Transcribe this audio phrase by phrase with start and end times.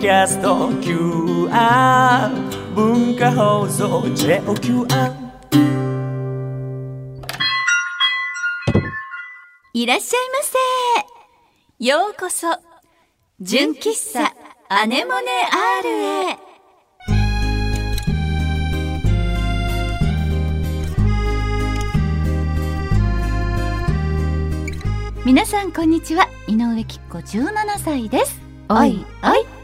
[0.00, 2.30] キャスト QR
[2.72, 4.86] 文化放送 JOQR
[9.72, 10.38] いらっしゃいま
[11.80, 11.84] せ。
[11.84, 12.46] ようこそ、
[13.40, 14.32] 純喫茶
[14.68, 15.26] アネモネ
[15.82, 16.38] R へ。
[25.24, 26.28] 皆さんこんにちは。
[26.46, 28.40] 井上きっ子17歳です。
[28.68, 29.57] おいおい。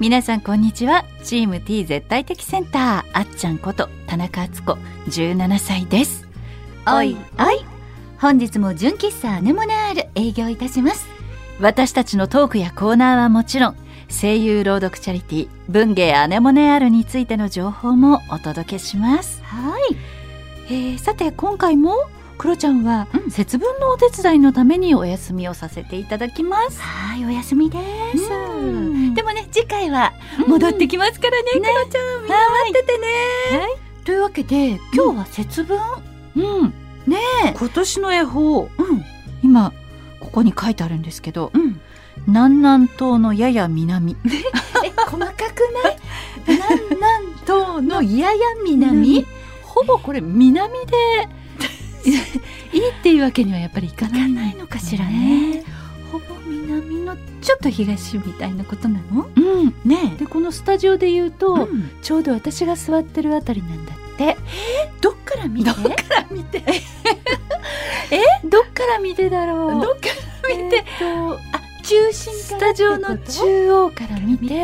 [0.00, 1.04] 皆さんこんにちは。
[1.24, 3.18] チーム T 絶対的センター。
[3.18, 4.78] あっちゃんこと田中敦子。
[5.08, 6.28] 17歳です。
[6.86, 7.64] おいおい。
[8.20, 11.08] 本日も純喫茶アネモネアール営業いたします。
[11.60, 13.76] 私たちのトークやコーナーはもちろん
[14.08, 19.42] 声優朗読チャリティー文芸アネモネアールについての情報もお届けします。
[19.42, 19.96] はい、
[20.66, 21.96] えー、さて今回も
[22.38, 26.80] クロちゃんは節分のお手伝いのためにお休みをさせていただきます。
[26.80, 27.78] はいお休みで
[28.16, 28.32] す。
[28.32, 29.14] うん。
[29.14, 30.12] でもね次回は
[30.46, 32.22] 戻ってきますからね、クロちゃん。
[32.22, 33.06] みんな待っててね。
[34.04, 35.78] というわけで今日は節分、
[36.36, 36.74] うん、
[37.06, 37.52] ねえ。
[37.58, 38.70] 今年の恵方うん。
[39.42, 39.72] 今
[40.20, 41.80] ここに書いてあるんですけどうん。
[42.28, 44.16] 南南東のやや南。
[44.84, 45.36] え細かく
[45.84, 45.98] ない？
[46.46, 49.26] 南南東のやや南。
[49.64, 51.28] ほぼこれ南で
[52.72, 55.62] いいっていうわけにはやっぱりいかないないのかしらね。
[56.12, 59.28] ほぼ南のちょっと東みたいなことなの？
[59.36, 59.74] うん。
[59.84, 61.90] ねでこのスタジオで言うと、うん。
[62.02, 64.36] ちょうど私が座ってるあたりなんだって。
[65.00, 65.70] どっから見て？
[65.70, 66.62] どっから見て？
[68.10, 68.22] え？
[68.44, 69.82] どっから見てだろう？
[69.82, 70.08] どっか
[70.48, 70.76] ら見て？
[70.76, 74.44] えーっとあ中心スタジオの中央から見て。
[74.44, 74.54] 見て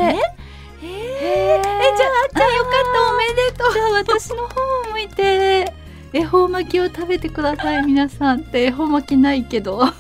[0.83, 3.13] ええじゃああっちゃんよかった。
[3.13, 3.73] おめでとう。
[3.73, 5.73] じゃあ私の方を向いて
[6.15, 8.67] 恵方巻きを食べてください皆さんって。
[8.67, 9.83] 恵方巻きないけど。
[9.85, 9.91] いや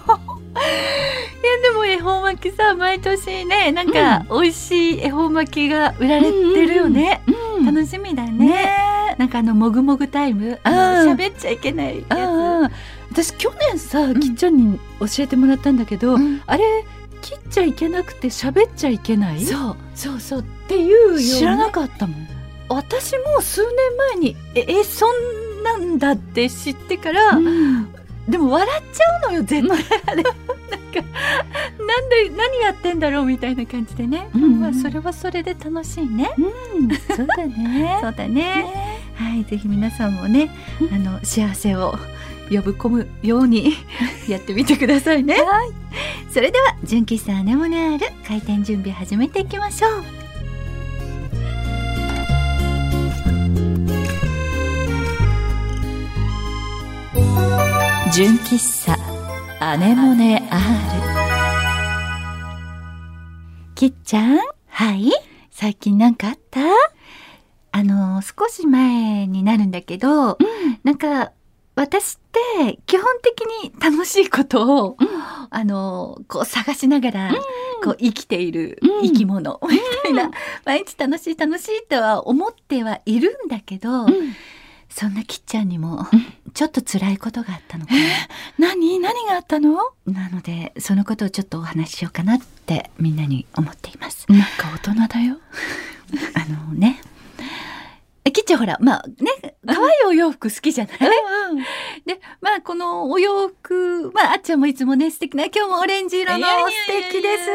[1.63, 8.47] でも恵方巻きさ毎年ねなんか美味しい恵方巻きが売られてるよね、うん楽しみだね。
[8.47, 9.17] ね。
[9.19, 10.59] なんかあのもぐもぐタイム。
[10.65, 10.71] あ
[11.05, 12.69] の喋っちゃいけないや
[13.11, 13.13] つ。
[13.13, 14.21] 私去年さ、ん。
[14.21, 16.43] きっちゃんに教えてもらったんだけど、うん。
[16.47, 16.85] あれ
[17.23, 19.43] 切っちゃいけなくて喋っちゃいけない？
[19.45, 19.77] そう。
[19.95, 20.41] そうそう。
[20.41, 22.29] っていうよ、ね、知らなかったもん。
[22.69, 23.71] 私も数年
[24.11, 25.11] 前にええそん
[25.65, 27.95] なんだって知ってから、うん。
[28.29, 36.41] でも笑っちゃうのよ絶対あれなんかなんで何やってんだろうみたいな感じでね、うんまあそれはそれで楽しいね、う
[36.85, 37.99] ん、そうだね。
[38.01, 38.65] そうだね。
[39.15, 40.51] はいぜひ皆さんもね、
[40.91, 41.99] あの幸せを
[42.51, 43.75] 呼ぶ込むように
[44.27, 45.35] やってみてくださいね。
[45.35, 45.73] はい。
[46.31, 50.24] それでは純喫茶アネモネアール開店準備始めていきましょう
[58.15, 58.97] 純喫茶
[59.59, 60.61] アネモネ R
[63.75, 64.39] きっちゃん？
[64.69, 65.11] はい？
[65.51, 66.61] 最近なんかあった？
[67.73, 70.39] あの少し前になるんだけど、
[70.85, 71.33] なんか
[71.75, 72.21] 私っ
[72.63, 74.97] て基本的に楽しいことを、
[75.51, 77.35] あのこう探しながら、
[77.83, 79.09] こう生きているうん。
[79.09, 80.31] 生き物みたいな、
[80.65, 84.07] 毎日楽しい楽しいとは思ってはいるんだけど、
[84.97, 86.07] そんなきっちゃんにも
[86.55, 87.93] ちょっと辛いことがあったのか
[88.61, 89.01] 何？
[89.01, 89.75] 何があったの？
[90.07, 90.29] な。
[90.29, 94.25] なのでそのことをちょっとお話ししようかなってみんなに思っています。
[94.31, 95.39] なんか大人だよ
[96.39, 97.01] あのね。
[98.27, 100.97] えきっちゃんほら、まあね、可愛いお洋服好きじゃない、
[102.07, 107.51] で、まあこのお洋服、まああっちゃんもいつもね、素敵な、今日もオレンジ色の素敵です。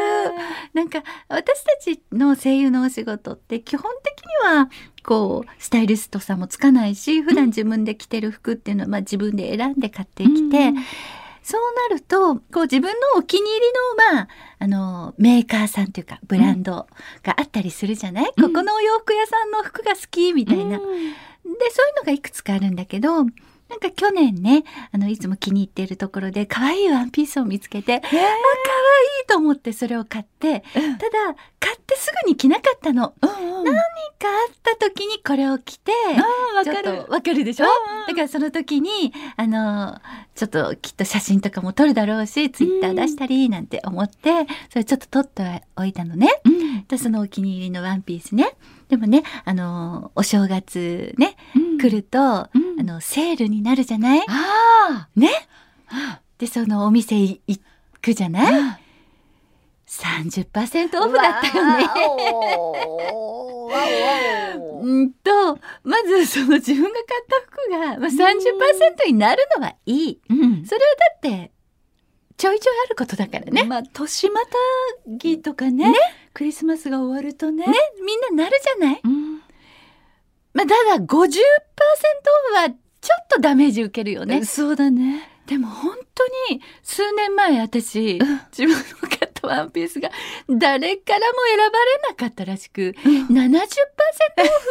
[0.72, 4.70] なんか私たちの声優のお仕事って基本的には、
[5.02, 10.72] こう、スタイリストさんもつかないし、普段自分で着てる服っていうのは、まあ自分で選んで買ってきて、
[11.42, 13.66] そうなると、こう自分のお気に入り
[14.06, 14.28] の、まあ、
[14.58, 16.86] あの、メーカーさんというか、ブランド
[17.22, 18.44] があったりするじゃない、うん。
[18.48, 20.78] ここのお洋服屋さんの服が好きみたいな。
[20.78, 20.96] で、そういう
[21.98, 23.24] のがいくつかあるんだけど、
[23.70, 28.26] なんか去年ね、あの、いつも気に入っているところで、可愛いワンピースを見つけて、あ、可愛い
[29.28, 33.14] と思ってそれを買って、ただ、買ってすぐに着なかったの。
[33.22, 33.30] うん
[33.60, 33.64] うん。
[33.64, 33.80] 何か
[34.26, 37.66] あった時にこれを着て、あーちょっわかるとわかるでしょ？
[37.66, 38.06] うんうん。
[38.08, 40.00] だからその時に、あの、
[40.34, 46.40] ちょっときっと写真とかも撮るだろうし、ツイッター出したりなんて思って、それちょっと撮っておいたのね。
[46.44, 46.86] うん。
[46.88, 48.56] で、そのお気に入りのワンピースね。
[48.88, 52.80] でもね、あの、お正月ね、うん来ると、うん。
[52.80, 54.22] あの、セールになるじゃない？
[54.28, 55.30] あね？
[55.88, 57.60] あで、そのお店い行
[58.02, 58.54] くじゃない？
[58.62, 58.78] あ
[59.86, 61.84] ?30% オフだったよね。
[64.82, 70.20] うんと、まずその自分が買った服が、まあ、30%になるのはいい。
[70.30, 70.64] うん。
[70.64, 71.50] それはだって、
[72.36, 73.64] ちょいちょいあることだからね。
[73.64, 74.46] まあ年また
[75.06, 75.92] ぎとかね？
[76.32, 77.66] クリスマスが終わるとね。
[77.66, 77.74] ね？
[78.04, 79.00] みんななるじゃない？
[79.04, 79.39] うん
[80.52, 81.28] まあただ50%オフ
[82.54, 82.68] は
[83.00, 84.44] ちょっとダメージ受けるよね。
[84.44, 85.28] そうだね。
[85.46, 88.40] でも本当に数年前私、うん。
[88.56, 90.10] 自分の買ったワンピースが
[90.48, 91.70] 誰からも選ばれ
[92.10, 93.26] なかったらしく、うん。
[93.26, 93.60] 70%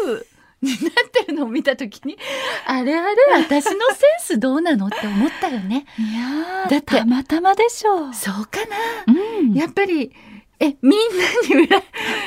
[0.06, 0.28] オフ
[0.62, 0.82] になっ
[1.12, 2.18] てるのを見た時に
[2.66, 3.16] あれあれ？
[3.34, 3.76] 私のセン
[4.20, 5.86] スどうなのって思ったよね。
[5.98, 8.78] いやーだってたまたまでしょう、そうかな
[9.08, 10.14] うんやっぱり
[10.60, 11.84] えみんなに選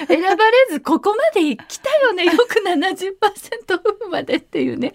[0.08, 2.24] 選ばれずここまで来たよね。
[2.26, 4.92] よく70%オフまでっていうね。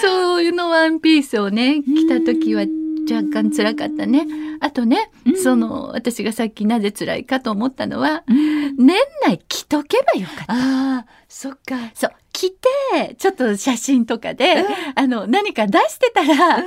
[0.00, 2.62] そういうのワンピースをね着た時は
[3.10, 4.26] 若干辛かったね。
[4.60, 5.36] あとね、うん。
[5.36, 8.76] その私がさっきなぜ辛いかと思ったのはうん。
[8.76, 8.96] 年
[9.26, 10.52] 内着とけばよかった。
[10.52, 11.90] あーそっか。
[11.94, 14.64] そう着てちょっと写真とかで、
[14.94, 16.64] あの何か出してたら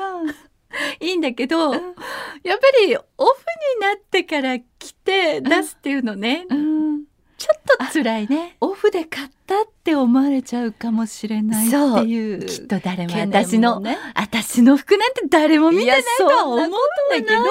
[0.99, 1.87] いいんだけど、やっぱ
[2.85, 3.05] りオフ
[3.75, 7.03] になってから着て出すっていうのね、うん。
[7.37, 8.57] ちょっと辛いね。
[8.61, 13.97] オフで買ったって思われちゃうかもしれないっていうきっと誰も私の、ね。
[14.15, 16.77] 私の服なんて誰も見てないとは思うんだ
[17.15, 17.43] けどと思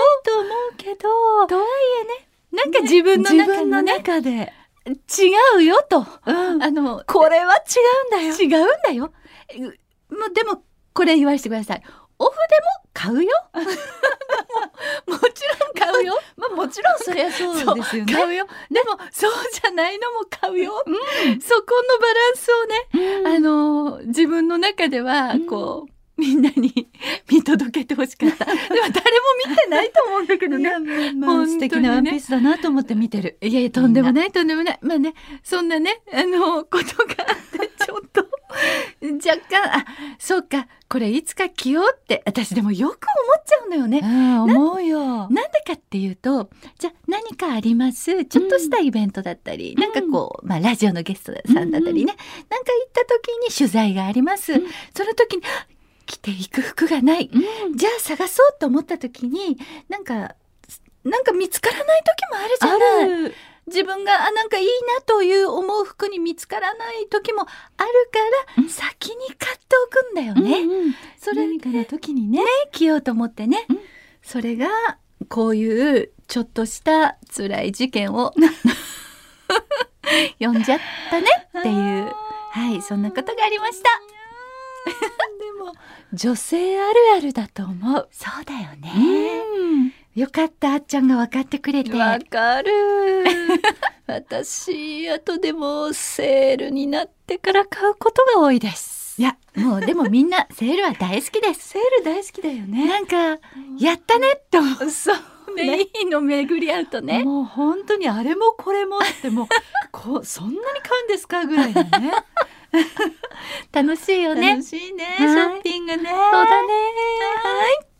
[0.73, 1.47] うけど。
[1.47, 1.65] とはい
[2.03, 4.53] えねなんか自分の中のね中で、
[4.87, 4.95] 違
[5.59, 6.63] うよと、うん。
[6.63, 7.59] あのこれは違
[8.05, 8.35] うんだよ。
[8.35, 9.13] 違うんだよ。
[9.49, 9.71] えも
[10.31, 10.63] うでも
[10.95, 11.83] これ言わせてください
[12.19, 13.31] オフでも買うよ。
[15.07, 16.19] もちろん買うよ。
[16.37, 18.13] まあもちろんそりゃそうですよね。
[18.13, 18.47] 買うよ。
[18.71, 23.27] でもそうじゃないのも買うよ、そこのバランスをね、うん。
[23.27, 26.89] あの自分の中ではこう、みんなに
[27.31, 28.45] 見届けてほしかった。
[28.45, 28.91] でも誰も
[29.49, 30.71] 見てないと思うんだけどね。
[31.15, 33.37] まあま素敵なワンピースだなと思って見てる。
[33.43, 34.79] いやいやとんでもないとんでもない。
[34.81, 38.27] まあねそんなねあのことがあってちょっと
[39.03, 39.85] 若干あ
[40.19, 44.01] そうかこれいつか着ようって私でもよく思っちゃうのよね。
[44.01, 45.29] 思うよ。
[45.29, 48.25] なんでかっていうとじゃあ何かあります。
[48.25, 49.81] ちょっとしたイベントだったり、うん。
[49.81, 52.15] なんかこう、まあ、ラジオのゲストさんだったりね、
[52.49, 54.67] なんか行った時に取材があります、うん。
[54.95, 55.67] その時にあ
[56.07, 57.77] 着ていく服がない、うん。
[57.77, 59.59] じゃあ探そうと思った時に
[59.89, 60.37] なんか
[61.05, 63.25] なんか見つからない時もあるじゃない。
[63.25, 63.35] ある。
[63.67, 67.87] 自分があなんかいいなという思う服に見つからない時もあるか
[68.57, 68.69] ら、うん。
[68.69, 70.61] 先に買っておくんだよね。
[70.61, 72.41] うんうんそれ何かの時にね。
[72.73, 73.79] 着ようと思ってね、うん。
[74.23, 74.69] それが
[75.29, 78.35] こういうちょっとした辛い事件を
[80.39, 80.79] 読んじゃっ
[81.11, 81.27] たね
[81.59, 82.13] っていう。
[82.51, 83.89] はいそんなことがありました。
[84.85, 85.73] でも
[86.13, 88.09] 女性あるあるだと思う。
[88.13, 88.93] そうだよね、
[89.59, 92.71] うんよかったあっちゃんが分かってくれてわかる。
[94.07, 99.21] 私後でもセールになってから買うことが多いです。
[99.21, 102.87] いやもうでもみんなセールは大好きですセール大好きだよね。
[102.87, 103.41] なんか
[103.81, 109.47] やったねって思うそうねいいの巡り合うとねもう本当にあれもこれもってもう
[109.91, 112.13] こうそんなに買うんですかぐらいのね。
[113.73, 116.05] 楽しいよね楽しいね、はいショッピングね。
[116.05, 116.73] そうだね
[117.43, 117.95] はい。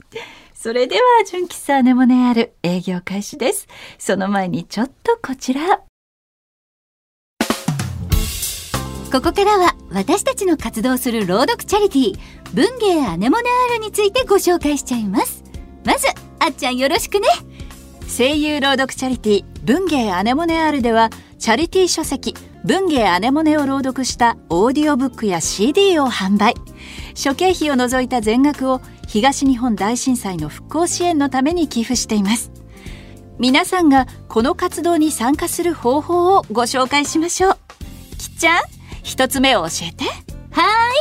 [0.65, 3.69] それでは純喫茶アネモネある営業開始です。
[3.99, 5.83] その前にちょっとこちら。
[9.13, 12.19] ここからは私たちの活動する朗読チャリティー
[12.55, 15.45] 文芸アネモネアールについてご紹介しちゃいます
[15.85, 16.07] まず
[16.39, 17.29] あっちゃんよろしくね
[18.09, 22.35] 声優朗読チャリティー文芸アネモネ R ではチャリティー書籍
[22.65, 26.55] 文芸アネモネを朗読したオーディオブックや CD を販売
[27.15, 28.81] 諸経費を除いた全額を
[29.15, 32.51] 東日本大震災の復興支援のために寄付しています。
[33.39, 37.57] 皆さんがこの活動に参加する方法をご紹介しましょう。
[38.19, 38.63] きっちゃん
[39.05, 40.03] 一つ目を教えて。
[40.51, 40.97] はい。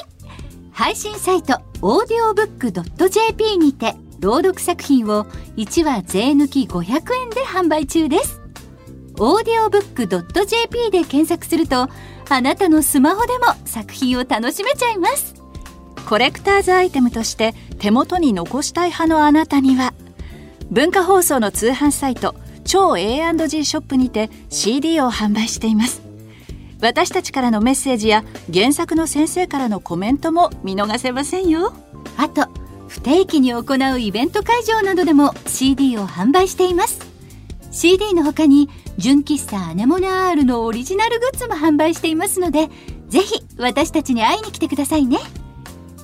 [0.71, 5.25] 配信サイトオーディオブック .jp にて朗読作品を
[5.57, 8.41] 1話税抜き500円で販売中です。
[9.17, 10.05] オーディオブック
[10.45, 11.89] .jp で検索すると
[12.29, 15.42] あなたのスマホでも作品を楽しめちゃいます。
[16.05, 19.93] コレクターズアイテムとして手元に残したい派のあなたには。
[20.71, 26.01] 文化放送の通販サイト超 A&G ショップにて CD を販売しています。
[26.81, 31.73] 私たちからのメッセージや原作の先生からのコメントも見逃せませんよ。
[32.17, 32.47] あと
[32.87, 36.99] 不定期に行うイベント会場などでも CD を販売しています。
[37.71, 42.69] CD の他に純喫茶アネモネ R のオリジナルグッズも販売していますので
[43.09, 45.17] ぜひ私たちに会いに来てくださいね。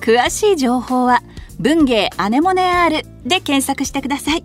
[0.00, 1.22] 詳しい情報は
[1.58, 4.44] 文芸アネモネ R で検索してください。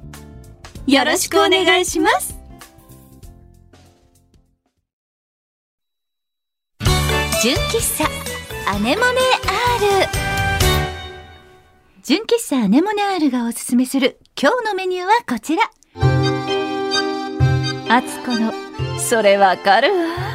[0.85, 2.35] よろしくお願いします。
[7.41, 8.05] 純喫茶
[8.69, 9.19] アネモネ
[10.01, 10.07] R
[12.03, 15.63] 純喫茶アネモネ R がおすすめする今日のメニューはこちら。
[17.87, 18.51] あつこの
[18.99, 20.34] それわかるわ。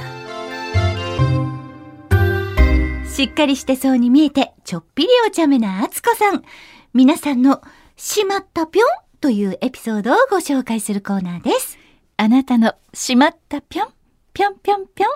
[3.21, 6.43] しっかりしてそうに見えて、ちょっぴりお茶目なあつこさん。
[6.95, 7.61] 皆さんの、
[7.95, 8.89] しまったぴょん
[9.21, 11.79] というエピソードをご紹介するコーナーです。
[12.17, 13.89] あなたのしまったぴょん
[14.33, 15.11] ぴょんぴょんぴょん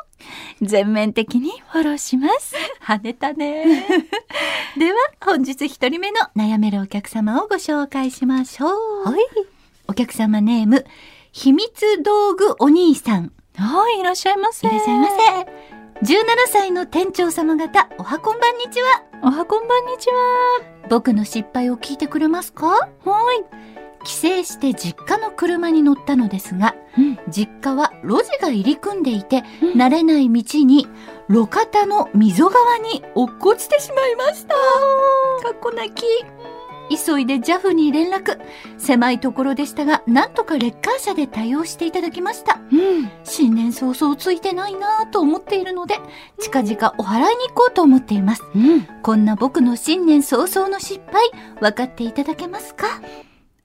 [0.67, 3.65] 全面的にフォローします 跳ねたね
[4.77, 9.05] では、本日一人目の悩めるお客様をご紹介しましょう。
[9.05, 9.21] はい
[9.89, 10.85] お客様ネーム、
[11.33, 13.33] 秘密道具お兄さん。
[13.57, 15.74] はいいらっしゃいませいらっしゃいませ。
[16.03, 16.07] 17
[16.49, 19.05] 歳の店長様方、おはこんばんにちは。
[19.23, 20.61] おはこんばんにちは
[20.91, 22.67] 僕の失敗を聞いてくれますか？
[22.67, 22.89] は
[23.35, 23.45] い
[24.05, 30.89] 帰省して実家の車に乗ったのですが、うん実家は路地が入り組んでいて、うん慣れない道に
[31.31, 34.55] 路肩の溝側に落っこちてしまいました。
[34.55, 34.61] か
[35.53, 36.05] っこ泣き。
[36.91, 38.39] 急いで JAF に連絡。
[38.79, 42.61] 狭いところでしたが、なんとかレッカー車で対応していただきました。
[42.73, 43.11] うん。
[43.25, 45.97] 新年早々ついてないなぁと思っているので、
[46.39, 48.43] 近々お払いに行こうと思っています。
[48.55, 48.87] うん。
[49.03, 52.87] こんな僕の新年早々の失敗、分かっていただけますか？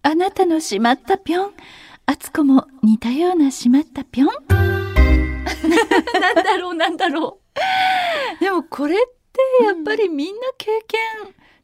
[0.02, 1.52] あなたのしまったぴょん。
[2.06, 4.30] あつこも似たようなしまったぴょん。
[4.50, 7.40] なんだろうなんだろ
[8.40, 8.98] でもこれっ
[9.60, 11.00] てやっぱりみんな経験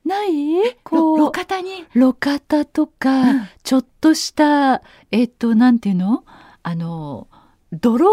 [0.05, 0.75] ない、う。
[0.83, 1.17] こう。
[1.17, 1.85] 路肩に？
[1.93, 3.47] 路肩とか、うん。
[3.63, 4.81] ちょっとした
[5.11, 6.23] えっとなんていうの？
[6.63, 7.27] あの
[7.71, 8.07] 泥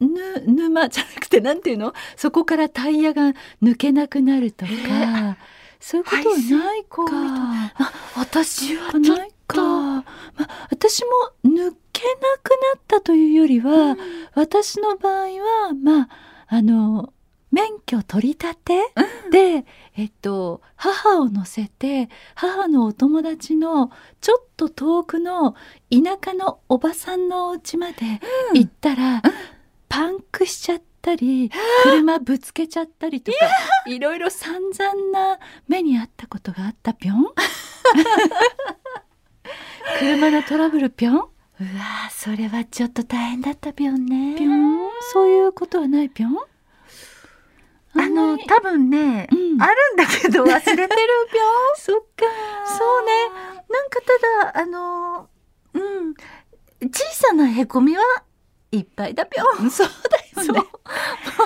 [0.00, 0.08] ぬ
[0.46, 1.94] 沼じゃなくてなんていうの？
[2.16, 3.32] そこからタイヤが
[3.62, 5.36] 抜けなくなるとか、
[5.78, 7.02] そういうことはないか。
[7.76, 9.62] あ私はないか。
[9.62, 10.04] まあ、
[10.70, 11.10] 私も
[11.44, 13.96] 抜けなくなったというよりは、
[14.34, 16.08] 私の場合はまあ
[16.48, 17.12] あの
[17.52, 18.80] 免許取り立て、
[19.30, 19.64] で、
[19.96, 23.90] えっと、母を乗せて母のお友達の
[24.20, 25.52] ちょっと遠くの
[25.90, 27.96] 田舎のおばさんのお家まで
[28.54, 29.22] 行ったら、
[29.88, 31.50] パンクしちゃったり
[31.84, 33.38] 車ぶつけちゃったりとか
[33.86, 37.26] いろいろ散々な目にあったことがあったぴょん？
[39.98, 41.14] 車のトラブルぴょん？
[41.16, 44.36] うわぁ、それはちょっと大変だったぴょんね。
[44.38, 44.78] ぴょん？
[45.12, 46.36] そういうことはないぴょん？
[47.94, 50.88] あの、多分ね、うんあるんだけど 忘れてるぴょん。
[51.76, 52.26] そっか
[52.78, 53.12] そうね。
[53.68, 55.28] なんかただ、あの、
[55.74, 56.14] うん、
[56.90, 58.02] 小さなへこみは
[58.72, 59.68] いっぱいだぴょん。
[59.70, 60.56] そうだよねそう。
[60.56, 60.64] も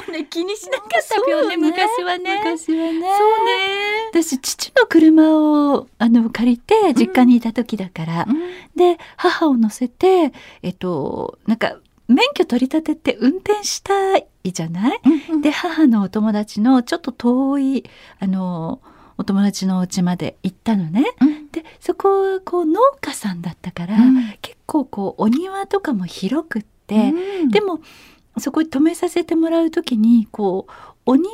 [0.08, 2.38] うね、気にしなかったぴょんね、昔はね。
[2.38, 3.96] 昔はねそうね。
[4.12, 8.26] 私父の車をあの借りて実家にいた時だから、
[8.76, 11.76] で母を乗せてえっとなんか
[12.08, 17.84] 免許取り立てて運転したいじゃない、うんで母のお友達のちょっと遠い
[18.18, 18.80] あの
[19.18, 21.04] お友達のお家まで行ったのね。
[21.20, 21.50] うん。
[21.50, 24.34] でそこはこう農家さんだったから、うん。
[24.42, 27.48] 結構こうお庭とかも広くって、うん。
[27.48, 27.80] でも
[28.38, 30.72] そこに止めさせてもらう時にこう
[31.06, 31.28] お庭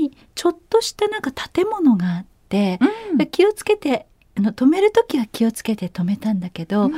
[0.00, 2.78] にちょっとしたなんか建物があって、
[3.12, 3.26] うん。
[3.28, 4.06] 気をつけて
[4.36, 6.92] あの止める時は気をつけて止めたんだけど、うん。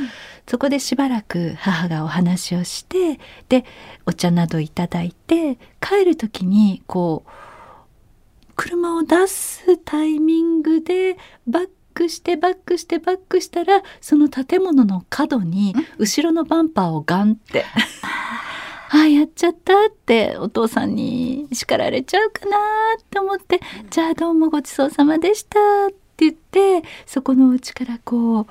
[0.47, 3.65] そこでしばらく母がお話をしてで
[4.07, 7.31] お茶などいただいて帰る時にこう
[8.57, 17.65] 車を出すタイミングでバックしてバックしてバックしたらその建物の角に後ろのバンパーをガンって。
[18.95, 22.59] ああやっちゃったってお父さんに叱られちゃうかな
[23.01, 25.59] って思って「じゃあどうもごちそうさまでした」
[25.89, 28.47] って言ってそこのうちからこう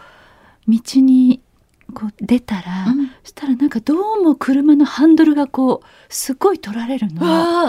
[0.68, 1.42] 道に
[1.94, 7.22] こう出たら、うんそしたらなんかどうも車のハンドルがこうすごい取られるの。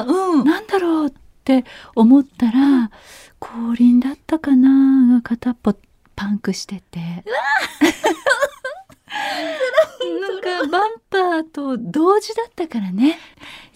[0.06, 0.44] うん。
[0.44, 1.12] なんだろうっ
[1.44, 2.90] て思ったら
[3.38, 5.74] 後輪だったかなが片っぽ
[6.16, 7.24] パンクしてて。
[10.20, 13.18] なんかバンパーと同時だったからね。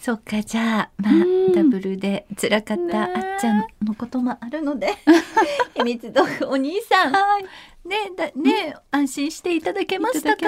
[0.00, 4.95] そっか、じゃあ、まあ、うんダブルで辛かったあねっちゃんのこともあるので、
[5.75, 7.45] 秘密道具お兄さん、はい。
[7.88, 10.43] ね、だね、安心していただけましたか？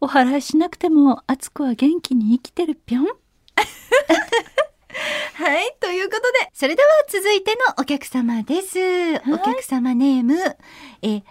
[0.00, 3.06] お祓いしなくても、あつこは元気に生きてるぴょん？
[5.34, 8.78] はい、ということで、それでは続いてのお客様です。
[9.30, 10.34] お客様ネーム、
[11.02, 11.22] え、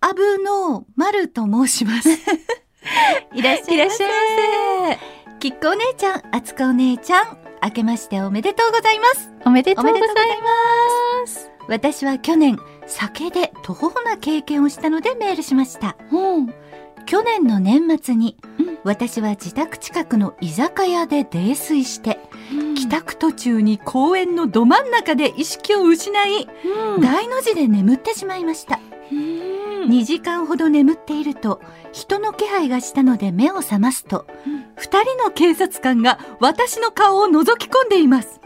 [0.00, 2.08] アブノーマルと申します。
[3.34, 4.04] いらっしゃいませ。
[5.38, 9.30] きっこお姉ちゃん、あつこお姉ちゃん、明けましておめでとうございます。
[9.44, 11.50] おめでとうございます。
[11.68, 15.96] 私は去年、酒で途方な経験をしたのでメールしました。
[16.12, 16.54] うん。
[17.06, 22.20] 去年の年末に、うん私は自宅近くの居酒屋で泥酔して、
[22.76, 26.48] 帰帰宅途中に公園のど真ん中で意識を失い、
[26.94, 28.78] うん大の字で眠ってしまいました。
[29.86, 29.92] うん。
[29.92, 31.60] 2時間ほど眠っていると
[31.92, 34.26] 人の気配がしたので目を覚ますと、
[34.76, 38.40] 二人の警察官が私の顔を覗き込んでいます。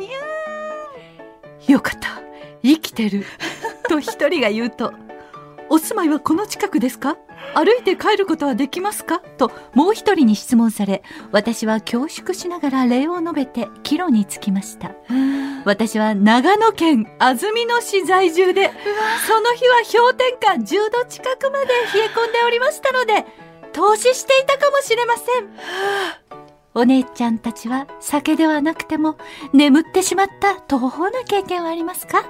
[1.67, 2.09] よかった。
[2.63, 3.25] 生きてる。
[3.89, 4.93] と一人が言うと
[5.69, 7.17] お住まいはこの近くですか？
[7.55, 9.19] 歩いて帰ることはできますか？
[9.19, 14.93] ともう一人に質問され私は恐縮しながら礼を述べて帰路に着きました。
[15.65, 18.71] 私は長野県安曇野市在住で
[19.27, 23.27] その日は氷点下10度近くまで冷え込んでおりましたので
[23.73, 25.27] 投資していたかもしれません。
[26.73, 29.17] お姉ちゃんたちは酒ではなくても
[29.53, 32.25] 眠ってしまった途方な経験はありますか？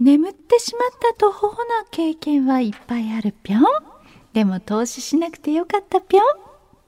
[0.00, 1.54] 眠ってしまった途方な
[1.90, 3.62] 経験はいっぱいあるぴょん。
[4.32, 6.24] でも投資しなくてよかったぴょん。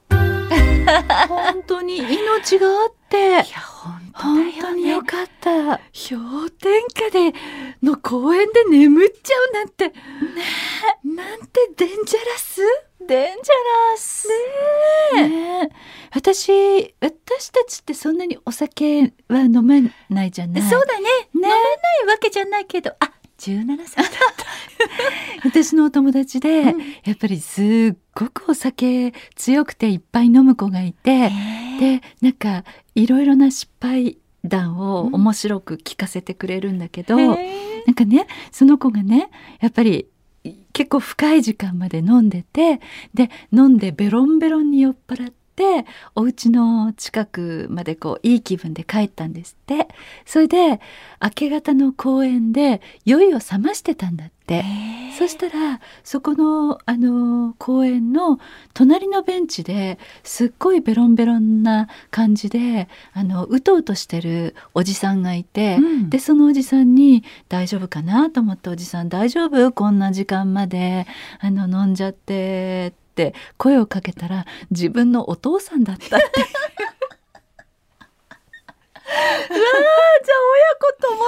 [1.29, 3.43] 本当に命があって
[4.13, 5.81] 本当によかった。
[6.09, 7.33] 氷点下で
[7.81, 9.89] の公園で眠っちゃうなんて。
[9.89, 9.93] ね。
[11.03, 12.61] なんてデンジャラス？
[13.05, 13.53] デンジャ
[13.91, 14.27] ラス。
[15.15, 15.69] ねね
[16.13, 20.61] 私私たちってそんなにお酒は飲めないじゃない。
[20.61, 21.09] そうだね。
[21.33, 21.59] 飲めない
[22.07, 22.91] わけじゃないけど。
[22.99, 23.12] あ
[23.51, 24.43] 17歳だった。
[25.43, 31.29] 私のお友達で、うん、やっぱりすっごくお酒強くていっぱい飲む子がいて
[31.79, 32.63] でなんか
[32.95, 37.35] いろいろな失敗談を面白く聞かせてくれるんだけど、うん、な
[37.91, 40.07] んかねその子がねやっぱり
[40.73, 42.81] 結構深い時間まで飲んでて
[43.13, 49.87] で飲んでベロンベロンに酔っ払ってってお家の近くまでこういい気分で帰ったんですって。
[50.25, 50.81] それで
[51.21, 54.33] 明け方の公園で酔いを覚ましてたんだって。
[55.17, 58.39] そしたらそこのあの公園の
[58.73, 69.71] 隣のベンチですっごいベロンベロンな感じであのうとうとしてるおじさんがいて、うん、でそのおじさんに「大丈夫かな?」と思って「おじさん大丈夫？
[69.71, 71.07] こんな時間まで
[71.39, 73.02] あの飲んじゃって」って
[73.57, 76.25] 声をかけたら自分のお父さんだったって。
[79.13, 81.27] うわあじゃあ親子ともども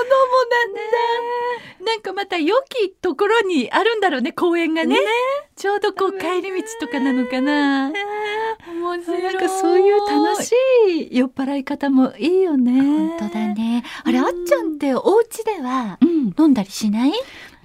[0.50, 5.06] なんだ、ね、なんかまた良きところにあるんだろうね公園がね、ね、
[5.56, 8.00] ちょうどこう帰り道とかなのかな、ね、
[8.68, 9.24] 面白い。
[9.24, 10.54] なんかそういう楽し
[10.90, 12.82] い酔っ払い方もいいよね。
[12.82, 13.84] 本当だね。
[14.04, 17.14] あれ、うん、あっちゃんってお家では飲んだりしない、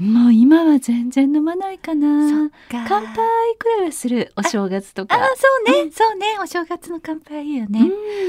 [0.01, 2.51] もう今は全然飲まないかな。
[2.71, 3.15] 乾杯
[3.59, 5.15] くらいはするお正月とか。
[5.15, 6.39] あそうね、うん、そうね。
[6.43, 7.81] お正月の乾杯いいよね、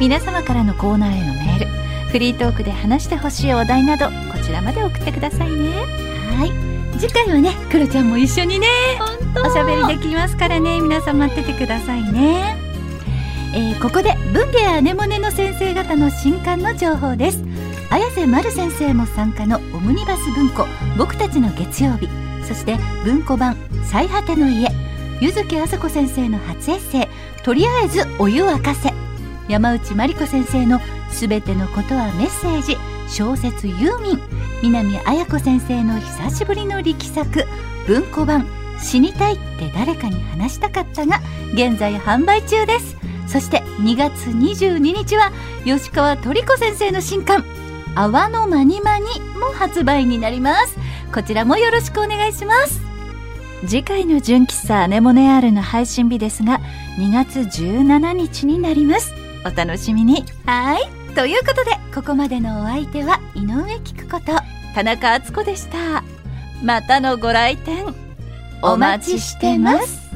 [0.00, 1.66] 皆様からのコーナーへのメール
[2.10, 5.74] フリートークで話してほしいお題などこちらまで送ってくださいね。
[6.34, 6.52] はい。
[6.98, 8.66] 次回はねクロちゃんも一緒にね
[9.44, 10.80] おしゃべりできますからね。
[10.80, 12.56] 皆さん待っててくださいね。
[13.54, 17.44] えー、ここで文芸アネモネの先生方の新刊の情報です。
[17.90, 22.08] 綾瀬丸先生も参加のオムニバス文庫僕たちの月曜日。
[22.46, 24.68] そして文庫版最果ての家。
[25.20, 27.06] 柚木あさこ先生の初エッセイ
[27.42, 28.92] 「とりあえずお湯沸かせ」
[29.48, 32.76] 山内真理子先生の「すべてのことはメッセージ。
[33.08, 34.20] 小説ユーミン。
[34.62, 37.46] 南綾子先生の久しぶりの力作。
[37.86, 38.46] 文庫版。
[38.80, 41.20] 死にたいって誰かに話したかったが
[41.54, 42.96] 現在販売中です。
[43.26, 45.32] そして2月22日は
[45.64, 47.44] 吉川トリコ先生の新刊
[47.94, 49.06] 泡のまにまに
[49.38, 50.78] も発売になります。
[51.12, 52.80] こちらもよろしくお願いします。
[53.66, 56.60] 次回の純喫茶アネモネアールの配信日ですが
[56.98, 59.12] 2月17日になります。
[59.44, 60.24] お楽しみに。
[60.46, 61.14] はい。
[61.14, 64.32] ということでここまでのお相手は井上菊子と
[64.74, 66.04] 田中敦子でした。
[66.62, 68.07] またのご来店。
[68.60, 70.07] お待ちしてます。